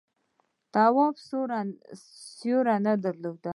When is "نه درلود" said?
2.85-3.43